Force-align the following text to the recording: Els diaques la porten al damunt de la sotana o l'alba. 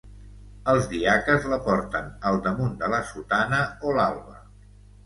Els 0.71 0.87
diaques 0.93 1.45
la 1.53 1.61
porten 1.67 2.09
al 2.31 2.43
damunt 2.49 2.75
de 2.83 2.91
la 2.95 3.05
sotana 3.15 3.65
o 3.93 3.97
l'alba. 4.01 4.43